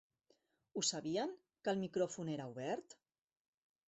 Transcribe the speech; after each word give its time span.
Ho 0.77 0.81
sabien, 0.87 1.35
que 1.67 1.71
el 1.73 1.79
micròfon 1.81 2.31
era 2.37 2.47
obert? 2.55 2.97